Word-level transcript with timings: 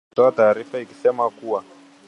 kutoa 0.09 0.31
taarifa 0.31 0.79
ikisema 0.79 1.29
kuwa 1.29 1.63